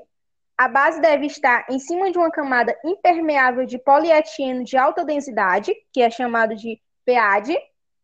A 0.61 0.69
base 0.69 1.01
deve 1.01 1.25
estar 1.25 1.65
em 1.71 1.79
cima 1.79 2.13
de 2.13 2.19
uma 2.19 2.31
camada 2.31 2.79
impermeável 2.85 3.65
de 3.65 3.79
polietileno 3.79 4.63
de 4.63 4.77
alta 4.77 5.03
densidade, 5.03 5.75
que 5.91 6.03
é 6.03 6.11
chamado 6.11 6.55
de 6.55 6.79
PAD, 7.07 7.57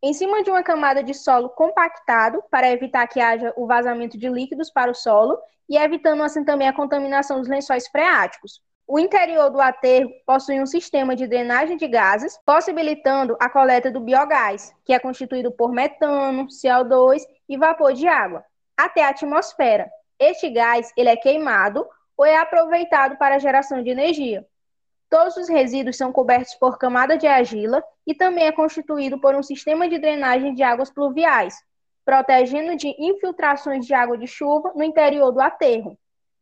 em 0.03 0.15
cima 0.15 0.43
de 0.43 0.51
uma 0.51 0.63
camada 0.63 1.03
de 1.03 1.13
solo 1.13 1.51
compactado 1.51 2.43
para 2.51 2.71
evitar 2.71 3.07
que 3.09 3.21
haja 3.21 3.53
o 3.59 3.67
vazamento 3.67 4.17
de 4.17 4.31
líquidos 4.31 4.71
para 4.71 4.91
o 4.91 4.95
solo 4.95 5.39
e 5.69 5.77
evitando 5.77 6.23
assim 6.23 6.47
também 6.47 6.67
a 6.67 6.73
contaminação 6.73 7.41
dos 7.41 7.47
lençóis 7.47 7.89
freáticos. 7.89 8.63
O 8.87 8.99
interior 8.99 9.51
do 9.51 9.61
aterro 9.61 10.09
possui 10.25 10.59
um 10.59 10.65
sistema 10.65 11.15
de 11.15 11.27
drenagem 11.27 11.77
de 11.77 11.87
gases, 11.87 12.41
possibilitando 12.47 13.37
a 13.39 13.51
coleta 13.51 13.91
do 13.91 14.01
biogás, 14.01 14.75
que 14.83 14.95
é 14.95 14.99
constituído 14.99 15.53
por 15.53 15.73
metano, 15.73 16.47
CO2 16.47 17.21
e 17.51 17.59
vapor 17.59 17.93
de 17.93 18.09
água, 18.09 18.43
até 18.75 19.05
a 19.05 19.11
atmosfera. 19.11 19.91
Este 20.19 20.49
gás 20.49 20.91
ele 20.97 21.11
é 21.11 21.17
queimado 21.17 21.87
ou 22.17 22.25
é 22.25 22.37
aproveitado 22.37 23.17
para 23.17 23.37
a 23.37 23.39
geração 23.39 23.83
de 23.83 23.91
energia. 23.91 24.47
Todos 25.09 25.37
os 25.37 25.49
resíduos 25.49 25.97
são 25.97 26.13
cobertos 26.13 26.55
por 26.55 26.79
camada 26.79 27.17
de 27.17 27.27
argila 27.27 27.83
e 28.07 28.15
também 28.15 28.47
é 28.47 28.53
constituído 28.53 29.21
por 29.21 29.35
um 29.35 29.43
sistema 29.43 29.89
de 29.89 29.99
drenagem 29.99 30.55
de 30.55 30.63
águas 30.63 30.91
pluviais, 30.91 31.57
protegendo 32.05 32.77
de 32.77 32.95
infiltrações 32.99 33.87
de 33.87 33.95
água 33.95 34.19
de 34.19 34.27
chuva 34.27 34.73
no 34.75 34.83
interior 34.83 35.31
do 35.31 35.41
aterro. 35.41 35.97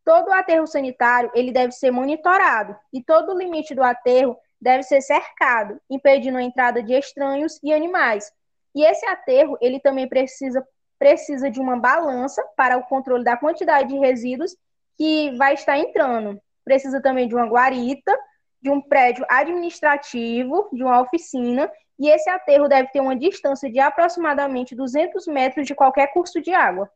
Todo 0.05 0.29
o 0.29 0.33
aterro 0.33 0.67
sanitário 0.67 1.31
ele 1.35 1.53
deve 1.53 1.73
ser 1.73 1.91
monitorado 1.91 2.77
e 2.93 3.03
todo 3.03 3.33
o 3.33 3.39
limite 3.39 3.75
do 3.75 3.83
aterro 3.83 4.37
deve 4.61 4.83
ser 4.83 5.01
cercado, 5.01 5.79
impedindo 5.91 6.39
a 6.39 6.43
entrada 6.43 6.83
de 6.83 6.95
estranhos 6.95 7.59
e 7.63 7.73
animais. 7.73 8.31
E 8.75 8.85
esse 8.85 9.05
aterro 9.07 9.57
ele 9.61 9.79
também 9.81 10.09
precisa 10.09 10.67
precisa 10.99 11.51
de 11.51 11.61
uma 11.61 11.77
balança 11.77 12.43
para 12.57 12.79
o 12.79 12.85
controle 12.85 13.25
da 13.25 13.37
quantidade 13.37 13.89
de 13.89 13.99
resíduos 13.99 14.57
que 14.97 15.37
vai 15.37 15.55
estar 15.55 15.79
entrando. 15.79 16.41
Precisa 16.65 17.01
também 17.03 17.29
de 17.29 17.35
uma 17.35 17.47
guarita 17.47 18.17
de 18.65 18.71
um 18.71 18.81
prédio 18.81 19.27
administrativo, 19.29 20.71
de 20.73 20.83
uma 20.83 20.99
oficina, 21.03 21.71
e 21.99 22.09
esse 22.09 22.31
aterro 22.31 22.67
deve 22.67 22.89
ter 22.89 23.01
uma 23.01 23.15
distância 23.15 23.71
de 23.71 23.79
aproximadamente 23.79 24.75
200 24.75 25.27
metros 25.27 25.67
de 25.67 25.75
qualquer 25.75 26.07
curso 26.15 26.41
de 26.41 26.51
água. 26.51 26.91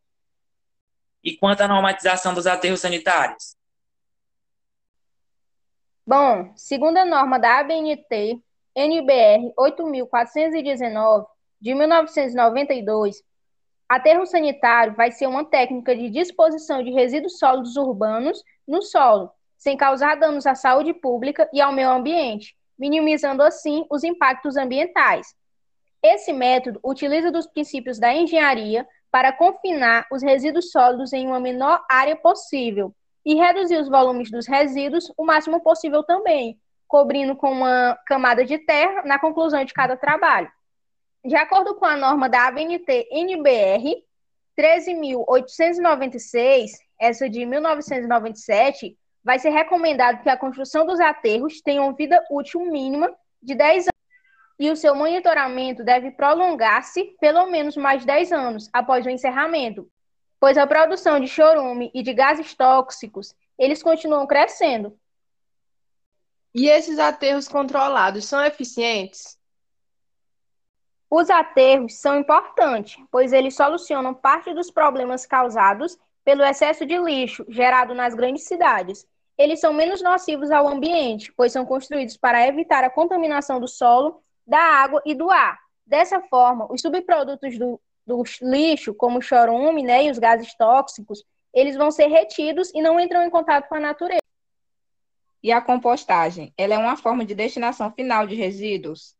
E 1.22 1.36
quanto 1.36 1.60
à 1.60 1.68
normatização 1.68 2.32
dos 2.32 2.46
aterros 2.46 2.80
sanitários? 2.80 3.54
Bom, 6.06 6.50
segundo 6.56 6.96
a 6.96 7.04
norma 7.04 7.38
da 7.38 7.58
ABNT, 7.58 8.40
NBR 8.74 9.52
8419 9.54 11.26
de 11.60 11.74
1992, 11.74 13.22
aterro 13.88 14.26
sanitário 14.26 14.94
vai 14.94 15.10
ser 15.10 15.26
uma 15.26 15.44
técnica 15.44 15.96
de 15.96 16.10
disposição 16.10 16.82
de 16.82 16.90
resíduos 16.90 17.38
sólidos 17.38 17.76
urbanos 17.76 18.42
no 18.66 18.82
solo, 18.82 19.30
sem 19.56 19.76
causar 19.76 20.16
danos 20.16 20.46
à 20.46 20.54
saúde 20.54 20.92
pública 20.92 21.48
e 21.52 21.60
ao 21.60 21.72
meio 21.72 21.90
ambiente, 21.90 22.54
minimizando 22.78 23.42
assim 23.42 23.86
os 23.90 24.04
impactos 24.04 24.56
ambientais. 24.56 25.34
Esse 26.02 26.32
método 26.32 26.78
utiliza 26.84 27.32
dos 27.32 27.46
princípios 27.46 27.98
da 27.98 28.12
engenharia 28.12 28.86
para 29.10 29.32
confinar 29.32 30.06
os 30.12 30.22
resíduos 30.22 30.70
sólidos 30.70 31.12
em 31.12 31.26
uma 31.26 31.40
menor 31.40 31.82
área 31.90 32.14
possível 32.14 32.94
e 33.24 33.34
reduzir 33.34 33.78
os 33.78 33.88
volumes 33.88 34.30
dos 34.30 34.46
resíduos 34.46 35.10
o 35.16 35.24
máximo 35.24 35.60
possível 35.60 36.02
também, 36.04 36.58
cobrindo 36.86 37.34
com 37.34 37.50
uma 37.50 37.98
camada 38.06 38.44
de 38.44 38.58
terra 38.58 39.02
na 39.04 39.18
conclusão 39.18 39.64
de 39.64 39.74
cada 39.74 39.96
trabalho. 39.96 40.50
De 41.28 41.36
acordo 41.36 41.74
com 41.74 41.84
a 41.84 41.94
norma 41.94 42.26
da 42.26 42.46
ABNT 42.46 43.06
NBR 43.12 44.02
13.896, 44.58 46.70
essa 46.98 47.28
de 47.28 47.44
1997, 47.44 48.96
vai 49.22 49.38
ser 49.38 49.50
recomendado 49.50 50.22
que 50.22 50.30
a 50.30 50.38
construção 50.38 50.86
dos 50.86 50.98
aterros 50.98 51.60
tenha 51.60 51.82
uma 51.82 51.92
vida 51.92 52.18
útil 52.30 52.62
mínima 52.62 53.14
de 53.42 53.54
10 53.54 53.88
anos 53.88 53.92
e 54.58 54.70
o 54.70 54.76
seu 54.76 54.94
monitoramento 54.94 55.84
deve 55.84 56.12
prolongar-se 56.12 57.14
pelo 57.20 57.44
menos 57.50 57.76
mais 57.76 58.06
10 58.06 58.32
anos 58.32 58.70
após 58.72 59.04
o 59.04 59.10
encerramento, 59.10 59.86
pois 60.40 60.56
a 60.56 60.66
produção 60.66 61.20
de 61.20 61.28
chorume 61.28 61.90
e 61.92 62.02
de 62.02 62.14
gases 62.14 62.54
tóxicos, 62.54 63.34
eles 63.58 63.82
continuam 63.82 64.26
crescendo. 64.26 64.98
E 66.54 66.70
esses 66.70 66.98
aterros 66.98 67.46
controlados 67.46 68.24
são 68.24 68.42
eficientes? 68.42 69.37
Os 71.10 71.30
aterros 71.30 71.94
são 71.94 72.18
importantes, 72.18 73.02
pois 73.10 73.32
eles 73.32 73.56
solucionam 73.56 74.12
parte 74.12 74.52
dos 74.52 74.70
problemas 74.70 75.24
causados 75.24 75.98
pelo 76.22 76.44
excesso 76.44 76.84
de 76.84 76.98
lixo 76.98 77.46
gerado 77.48 77.94
nas 77.94 78.14
grandes 78.14 78.44
cidades. 78.44 79.06
Eles 79.38 79.60
são 79.60 79.72
menos 79.72 80.02
nocivos 80.02 80.50
ao 80.50 80.68
ambiente, 80.68 81.32
pois 81.34 81.52
são 81.52 81.64
construídos 81.64 82.16
para 82.16 82.46
evitar 82.46 82.84
a 82.84 82.90
contaminação 82.90 83.58
do 83.58 83.66
solo 83.66 84.22
da 84.46 84.58
água 84.58 85.00
e 85.06 85.14
do 85.14 85.30
ar. 85.30 85.58
Dessa 85.86 86.20
forma, 86.20 86.70
os 86.70 86.82
subprodutos 86.82 87.58
do, 87.58 87.80
do 88.06 88.22
lixo, 88.42 88.92
como 88.92 89.18
o 89.18 89.22
chorume 89.22 89.82
né, 89.82 90.04
e 90.04 90.10
os 90.10 90.18
gases 90.18 90.54
tóxicos, 90.54 91.24
eles 91.54 91.76
vão 91.76 91.90
ser 91.90 92.08
retidos 92.08 92.70
e 92.74 92.82
não 92.82 93.00
entram 93.00 93.22
em 93.22 93.30
contato 93.30 93.68
com 93.68 93.76
a 93.76 93.80
natureza. 93.80 94.20
E 95.42 95.50
a 95.50 95.60
compostagem, 95.62 96.52
ela 96.58 96.74
é 96.74 96.78
uma 96.78 96.96
forma 96.96 97.24
de 97.24 97.34
destinação 97.34 97.90
final 97.92 98.26
de 98.26 98.34
resíduos? 98.34 99.16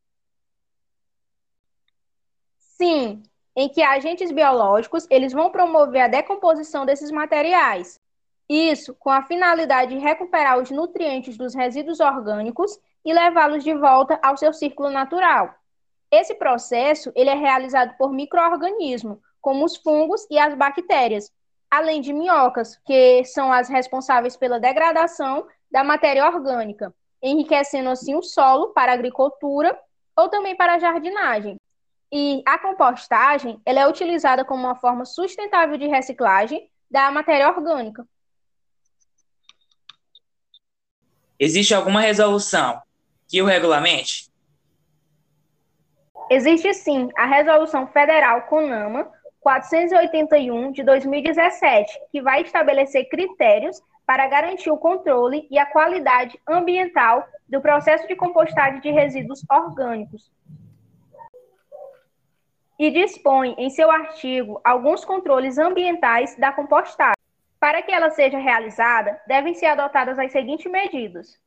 Sim, 2.81 3.23
em 3.57 3.69
que 3.69 3.83
agentes 3.83 4.31
biológicos 4.31 5.05
eles 5.11 5.33
vão 5.33 5.51
promover 5.51 6.03
a 6.03 6.09
decomposição 6.09 6.87
desses 6.87 7.11
materiais. 7.11 7.99
Isso 8.49 8.95
com 8.95 9.11
a 9.11 9.25
finalidade 9.25 9.95
de 9.95 10.01
recuperar 10.01 10.59
os 10.59 10.71
nutrientes 10.71 11.37
dos 11.37 11.55
resíduos 11.55 11.99
orgânicos 11.99 12.79
e 13.05 13.13
levá-los 13.13 13.65
de 13.65 13.75
volta 13.75 14.19
ao 14.23 14.37
seu 14.37 14.53
círculo 14.53 14.91
natural. 14.91 15.53
Esse 16.09 16.37
processo 16.37 17.13
ele 17.17 17.29
é 17.29 17.35
realizado 17.35 17.97
por 17.99 18.13
microorganismos, 18.13 19.19
como 19.41 19.65
os 19.65 19.77
fungos 19.77 20.25
e 20.31 20.39
as 20.39 20.55
bactérias, 20.55 21.31
além 21.69 22.01
de 22.01 22.13
minhocas, 22.13 22.77
que 22.87 23.25
são 23.25 23.53
as 23.53 23.69
responsáveis 23.69 24.37
pela 24.37 24.61
degradação 24.61 25.47
da 25.71 25.83
matéria 25.83 26.27
orgânica, 26.27 26.95
enriquecendo 27.21 27.91
assim 27.91 28.14
o 28.14 28.23
solo 28.23 28.69
para 28.69 28.93
agricultura 28.93 29.79
ou 30.17 30.29
também 30.29 30.57
para 30.57 30.79
jardinagem. 30.79 31.59
E 32.11 32.42
a 32.47 32.59
compostagem 32.59 33.61
ela 33.66 33.81
é 33.81 33.88
utilizada 33.88 34.44
como 34.44 34.64
uma 34.64 34.77
forma 34.77 35.05
sustentável 35.05 35.77
de 35.77 35.87
reciclagem 35.87 36.71
da 36.90 37.11
matéria 37.11 37.49
orgânica. 37.49 38.07
Existe 41.38 41.75
alguma 41.75 42.01
resolução 42.01 42.83
que 43.29 43.40
o 43.42 43.44
regulamente? 43.44 44.29
Existe 46.31 46.75
sim 46.75 47.09
a 47.16 47.27
Resolução 47.27 47.87
Federal 47.87 48.42
CONAMA 48.42 49.11
481 49.40 50.73
de 50.73 50.83
2017, 50.83 51.99
que 52.11 52.21
vai 52.21 52.42
estabelecer 52.42 53.09
critérios 53.09 53.81
para 54.05 54.27
garantir 54.27 54.71
o 54.71 54.77
controle 54.77 55.47
e 55.51 55.59
a 55.59 55.66
qualidade 55.66 56.38
ambiental 56.47 57.27
do 57.49 57.61
processo 57.61 58.07
de 58.09 58.16
compostagem 58.16 58.81
de 58.81 58.90
resíduos 58.90 59.42
orgânicos. 59.51 60.31
E 62.79 62.91
dispõe 62.91 63.55
em 63.59 63.71
seu 63.71 63.91
artigo 63.91 64.61
alguns 64.64 65.05
controles 65.05 65.59
ambientais 65.59 66.37
da 66.37 66.53
compostagem. 66.53 67.19
Para 67.59 67.83
que 67.83 67.91
ela 67.91 68.11
seja 68.11 68.38
realizada, 68.38 69.21
devem 69.27 69.53
ser 69.53 69.67
adotadas 69.67 70.17
as 70.19 70.31
seguintes 70.31 70.71
medidas: 70.71 71.41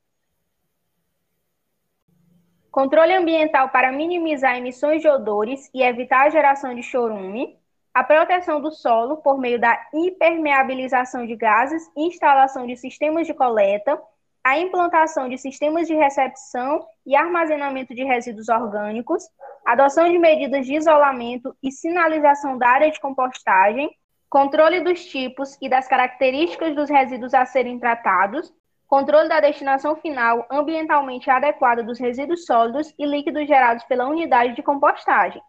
controle 2.69 3.13
ambiental 3.13 3.69
para 3.69 3.91
minimizar 3.91 4.57
emissões 4.57 5.01
de 5.01 5.07
odores 5.07 5.69
e 5.73 5.81
evitar 5.81 6.27
a 6.27 6.29
geração 6.29 6.75
de 6.75 6.83
chorume, 6.83 7.57
a 7.93 8.03
proteção 8.03 8.61
do 8.61 8.71
solo 8.71 9.17
por 9.17 9.37
meio 9.37 9.59
da 9.59 9.87
impermeabilização 9.93 11.25
de 11.25 11.35
gases 11.35 11.89
instalação 11.95 12.65
de 12.65 12.75
sistemas 12.75 13.27
de 13.27 13.33
coleta, 13.33 14.01
a 14.43 14.57
implantação 14.57 15.29
de 15.29 15.37
sistemas 15.37 15.87
de 15.87 15.93
recepção 15.93 16.85
e 17.05 17.15
armazenamento 17.15 17.93
de 17.93 18.03
resíduos 18.03 18.49
orgânicos, 18.49 19.23
adoção 19.65 20.09
de 20.09 20.17
medidas 20.17 20.65
de 20.65 20.75
isolamento 20.75 21.55
e 21.61 21.71
sinalização 21.71 22.57
da 22.57 22.67
área 22.67 22.91
de 22.91 22.99
compostagem, 22.99 23.89
controle 24.29 24.81
dos 24.81 25.05
tipos 25.05 25.57
e 25.61 25.69
das 25.69 25.87
características 25.87 26.75
dos 26.75 26.89
resíduos 26.89 27.33
a 27.33 27.45
serem 27.45 27.79
tratados, 27.79 28.51
controle 28.87 29.29
da 29.29 29.39
destinação 29.39 29.95
final 29.95 30.45
ambientalmente 30.49 31.29
adequada 31.29 31.83
dos 31.83 31.99
resíduos 31.99 32.45
sólidos 32.45 32.93
e 32.97 33.05
líquidos 33.05 33.47
gerados 33.47 33.83
pela 33.85 34.07
unidade 34.07 34.55
de 34.55 34.63
compostagem. 34.63 35.41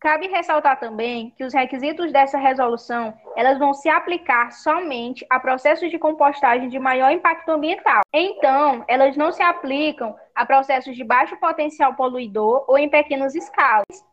Cabe 0.00 0.28
ressaltar 0.28 0.78
também 0.78 1.30
que 1.36 1.42
os 1.42 1.52
requisitos 1.52 2.12
dessa 2.12 2.38
resolução, 2.38 3.12
elas 3.36 3.58
vão 3.58 3.74
se 3.74 3.88
aplicar 3.88 4.52
somente 4.52 5.26
a 5.28 5.40
processos 5.40 5.90
de 5.90 5.98
compostagem 5.98 6.68
de 6.68 6.78
maior 6.78 7.10
impacto 7.10 7.48
ambiental. 7.48 8.02
Então, 8.12 8.84
elas 8.86 9.16
não 9.16 9.32
se 9.32 9.42
aplicam 9.42 10.16
a 10.34 10.46
processos 10.46 10.94
de 10.94 11.02
baixo 11.02 11.36
potencial 11.38 11.94
poluidor 11.94 12.64
ou 12.68 12.78
em 12.78 12.88
pequenas 12.88 13.34
escalas. 13.34 14.04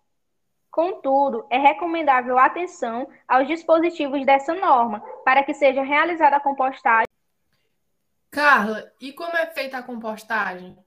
Contudo, 0.72 1.46
é 1.52 1.58
recomendável 1.58 2.38
atenção 2.40 3.08
aos 3.28 3.48
dispositivos 3.48 4.26
dessa 4.26 4.54
norma 4.56 5.00
para 5.24 5.44
que 5.44 5.54
seja 5.54 5.84
realizada 5.84 6.36
a 6.36 6.40
compostagem 6.40 7.06
Carla, 8.36 8.92
e 9.00 9.14
como 9.14 9.38
é 9.38 9.46
feita 9.46 9.78
a 9.78 9.84
compostagem? 9.84 10.78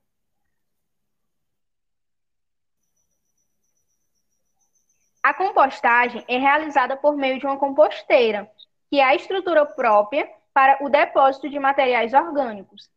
A 5.28 5.34
compostagem 5.34 6.24
é 6.26 6.38
realizada 6.38 6.96
por 6.96 7.14
meio 7.14 7.38
de 7.38 7.44
uma 7.44 7.58
composteira, 7.58 8.50
que 8.88 8.98
é 8.98 9.04
a 9.04 9.14
estrutura 9.14 9.66
própria 9.66 10.26
para 10.54 10.82
o 10.82 10.88
depósito 10.88 11.50
de 11.50 11.58
materiais 11.58 12.14
orgânicos. 12.14 12.90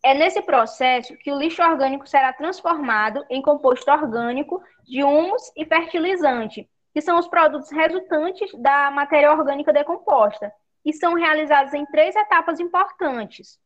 É 0.00 0.14
nesse 0.14 0.40
processo 0.42 1.16
que 1.16 1.32
o 1.32 1.36
lixo 1.36 1.60
orgânico 1.60 2.06
será 2.06 2.32
transformado 2.32 3.26
em 3.28 3.42
composto 3.42 3.90
orgânico 3.90 4.62
de 4.84 5.02
humus 5.02 5.42
e 5.56 5.66
fertilizante, 5.66 6.70
que 6.94 7.00
são 7.00 7.18
os 7.18 7.26
produtos 7.26 7.72
resultantes 7.72 8.52
da 8.54 8.88
matéria 8.92 9.32
orgânica 9.32 9.72
decomposta, 9.72 10.54
e 10.84 10.92
são 10.92 11.14
realizadas 11.14 11.74
em 11.74 11.84
três 11.86 12.14
etapas 12.14 12.60
importantes. 12.60 13.58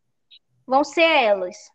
Vão 0.66 0.82
ser 0.84 1.02
elas: 1.02 1.70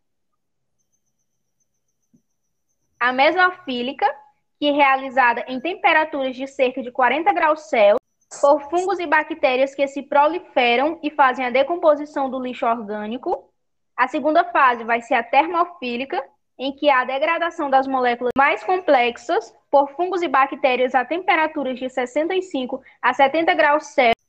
a 3.00 3.14
mesofílica, 3.14 4.12
que 4.60 4.68
é 4.68 4.72
realizada 4.72 5.46
em 5.48 5.60
temperaturas 5.60 6.36
de 6.36 6.46
cerca 6.48 6.82
de 6.82 6.92
40 6.92 7.32
graus 7.34 7.62
Celsius, 7.70 8.00
por 8.42 8.70
fungos 8.70 9.00
e 9.00 9.08
bactérias 9.08 9.74
que 9.74 9.88
se 9.88 10.04
proliferam 10.04 11.00
e 11.02 11.10
fazem 11.10 11.46
a 11.46 11.50
decomposição 11.50 12.30
do 12.30 12.40
lixo 12.40 12.66
orgânico. 12.66 13.50
A 13.96 14.08
segunda 14.08 14.44
fase 14.44 14.84
vai 14.84 15.02
ser 15.02 15.16
a 15.16 15.24
termofílica, 15.24 16.24
em 16.58 16.74
que 16.74 16.90
há 16.90 17.02
a 17.02 17.06
degradação 17.06 17.70
das 17.70 17.88
moléculas 17.88 18.32
mais 18.38 18.64
complexas 18.64 19.56
por 19.72 19.90
fungos 19.92 20.22
e 20.22 20.28
bactérias 20.28 20.94
a 20.94 21.06
temperaturas 21.06 21.80
de 21.80 21.90
65 21.90 22.82
a 23.02 23.14
70 23.14 23.54
graus 23.54 23.86
Celsius 23.88 24.20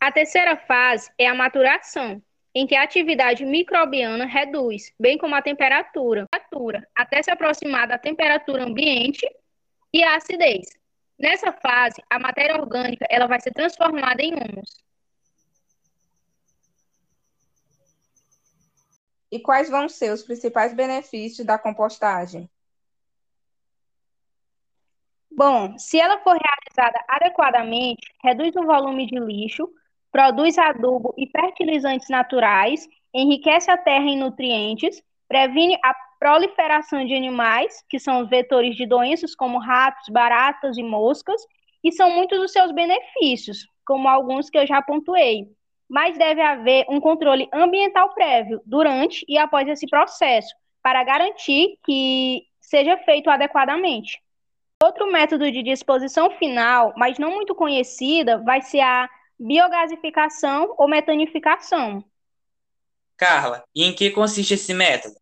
a 0.00 0.12
terceira 0.12 0.56
fase 0.56 1.10
é 1.18 1.26
a 1.26 1.34
maturação, 1.34 2.22
em 2.54 2.68
que 2.68 2.76
a 2.76 2.84
atividade 2.84 3.44
microbiana 3.44 4.26
reduz, 4.26 4.92
bem 4.98 5.18
como 5.18 5.34
a 5.34 5.42
temperatura, 5.42 6.26
até 6.94 7.20
se 7.20 7.32
aproximar 7.32 7.88
da 7.88 7.98
temperatura 7.98 8.62
ambiente 8.62 9.28
e 9.92 10.02
a 10.02 10.16
acidez. 10.16 10.68
Nessa 11.18 11.52
fase, 11.52 12.02
a 12.08 12.18
matéria 12.18 12.60
orgânica 12.60 13.06
ela 13.10 13.26
vai 13.26 13.40
ser 13.40 13.52
transformada 13.52 14.22
em 14.22 14.34
humus. 14.34 14.82
E 19.30 19.38
quais 19.40 19.68
vão 19.68 19.88
ser 19.88 20.12
os 20.12 20.22
principais 20.22 20.72
benefícios 20.72 21.46
da 21.46 21.58
compostagem? 21.58 22.48
Bom, 25.30 25.78
se 25.78 26.00
ela 26.00 26.18
for 26.20 26.36
realizada 26.36 27.04
adequadamente, 27.08 28.12
reduz 28.24 28.56
o 28.56 28.64
volume 28.64 29.06
de 29.06 29.18
lixo, 29.18 29.68
produz 30.10 30.56
adubo 30.58 31.14
e 31.16 31.28
fertilizantes 31.30 32.08
naturais, 32.08 32.88
enriquece 33.14 33.70
a 33.70 33.76
terra 33.76 34.06
em 34.06 34.18
nutrientes, 34.18 35.02
previne 35.28 35.78
a 35.84 35.94
proliferação 36.18 37.04
de 37.04 37.14
animais, 37.14 37.84
que 37.88 37.98
são 37.98 38.26
vetores 38.26 38.74
de 38.76 38.86
doenças 38.86 39.34
como 39.34 39.58
ratos, 39.58 40.08
baratas 40.10 40.76
e 40.76 40.82
moscas, 40.82 41.40
e 41.82 41.92
são 41.92 42.10
muitos 42.10 42.38
os 42.40 42.52
seus 42.52 42.72
benefícios, 42.72 43.66
como 43.86 44.08
alguns 44.08 44.50
que 44.50 44.58
eu 44.58 44.66
já 44.66 44.82
pontuei. 44.82 45.46
Mas 45.88 46.18
deve 46.18 46.42
haver 46.42 46.84
um 46.88 47.00
controle 47.00 47.48
ambiental 47.52 48.12
prévio 48.14 48.60
durante 48.66 49.24
e 49.28 49.38
após 49.38 49.66
esse 49.68 49.86
processo, 49.86 50.54
para 50.82 51.02
garantir 51.04 51.78
que 51.84 52.42
seja 52.60 52.96
feito 52.98 53.30
adequadamente. 53.30 54.20
Outro 54.82 55.10
método 55.10 55.50
de 55.50 55.62
disposição 55.62 56.30
final, 56.32 56.92
mas 56.96 57.18
não 57.18 57.30
muito 57.30 57.54
conhecida, 57.54 58.38
vai 58.38 58.60
ser 58.60 58.80
a 58.80 59.08
biogasificação 59.38 60.74
ou 60.76 60.88
metanificação. 60.88 62.04
Carla, 63.16 63.64
e 63.74 63.84
em 63.84 63.92
que 63.92 64.10
consiste 64.10 64.54
esse 64.54 64.72
método? 64.72 65.16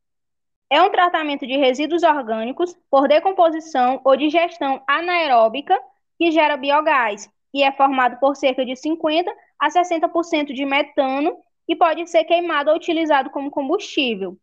É 0.68 0.82
um 0.82 0.90
tratamento 0.90 1.46
de 1.46 1.56
resíduos 1.56 2.02
orgânicos 2.02 2.76
por 2.90 3.06
decomposição 3.06 4.00
ou 4.04 4.16
digestão 4.16 4.82
anaeróbica 4.86 5.78
que 6.18 6.32
gera 6.32 6.56
biogás, 6.56 7.30
e 7.54 7.62
é 7.62 7.70
formado 7.72 8.18
por 8.18 8.34
cerca 8.34 8.64
de 8.64 8.74
50 8.74 9.32
a 9.58 9.68
60% 9.68 10.52
de 10.52 10.64
metano 10.64 11.36
e 11.68 11.76
pode 11.76 12.06
ser 12.08 12.24
queimado 12.24 12.70
ou 12.70 12.76
utilizado 12.76 13.30
como 13.30 13.50
combustível. 13.50 14.36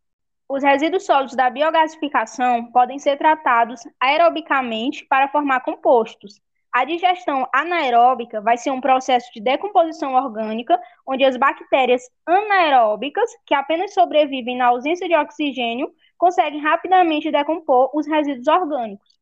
Os 0.48 0.64
resíduos 0.64 1.06
sólidos 1.06 1.36
da 1.36 1.50
biogasificação 1.50 2.72
podem 2.72 3.00
ser 3.00 3.18
tratados 3.18 3.82
aerobicamente 4.00 5.06
para 5.06 5.28
formar 5.28 5.62
compostos. 5.62 6.40
A 6.72 6.86
digestão 6.86 7.48
anaeróbica 7.54 8.42
vai 8.42 8.58
ser 8.58 8.72
um 8.72 8.82
processo 8.82 9.32
de 9.34 9.42
decomposição 9.42 10.16
orgânica, 10.16 10.80
onde 11.08 11.24
as 11.24 11.38
bactérias 11.38 12.02
anaeróbicas, 12.26 13.30
que 13.46 13.54
apenas 13.54 13.94
sobrevivem 13.94 14.58
na 14.58 14.68
ausência 14.68 15.08
de 15.08 15.16
oxigênio, 15.16 15.94
conseguem 16.18 16.60
rapidamente 16.60 17.32
decompor 17.32 17.90
os 17.94 18.08
resíduos 18.08 18.48
orgânicos. 18.48 19.20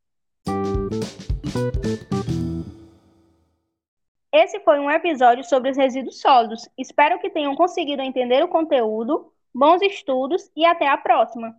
Esse 4.32 4.60
foi 4.60 4.78
um 4.78 4.90
episódio 4.90 5.44
sobre 5.44 5.70
os 5.70 5.76
resíduos 5.76 6.20
sólidos. 6.20 6.68
Espero 6.78 7.18
que 7.18 7.30
tenham 7.30 7.54
conseguido 7.54 8.02
entender 8.02 8.42
o 8.42 8.48
conteúdo 8.48 9.32
Bons 9.54 9.82
estudos 9.82 10.50
e 10.56 10.64
até 10.64 10.88
a 10.88 10.96
próxima! 10.96 11.54